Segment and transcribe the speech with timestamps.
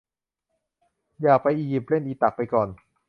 [1.21, 2.67] อยากไปอียิปต์ เล่นอีตักไปก่อน